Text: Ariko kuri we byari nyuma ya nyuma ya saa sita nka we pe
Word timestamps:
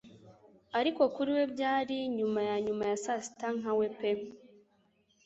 Ariko 0.79 1.01
kuri 1.15 1.29
we 1.37 1.43
byari 1.53 1.95
nyuma 2.17 2.39
ya 2.49 2.57
nyuma 2.65 2.83
ya 2.89 2.97
saa 3.03 3.21
sita 3.25 3.47
nka 3.57 3.71
we 3.79 3.87
pe 3.97 4.11